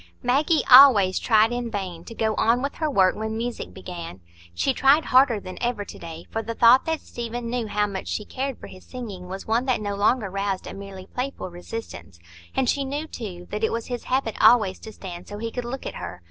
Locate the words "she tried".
4.55-5.05